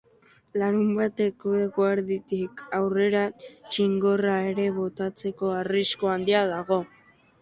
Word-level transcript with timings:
Larunbateko 0.59 1.51
eguerditik 1.65 2.63
aurrera, 2.79 3.21
txingorra 3.43 4.39
ere 4.55 4.67
botatzeko 4.81 5.53
arrisku 5.59 6.11
handia 6.15 6.43
dago. 6.55 6.81